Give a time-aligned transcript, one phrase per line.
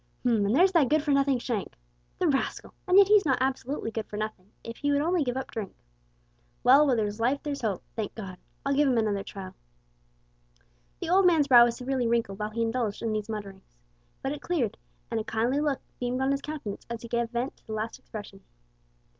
[0.23, 0.47] H'm!
[0.47, 1.75] and there's that good for nothing Shank.
[2.17, 2.73] The rascal!
[2.87, 5.75] and yet he's not absolutely good for nothing if he would only give up drink.
[6.63, 8.39] Well, while there's life there's hope, thank God!
[8.65, 9.53] I'll give him another trial."
[11.01, 13.77] The old man's brow was severely wrinkled while he indulged in these mutterings,
[14.23, 14.75] but it cleared,
[15.11, 17.99] and a kindly look beamed on his countenance as he gave vent to the last
[17.99, 18.41] expression.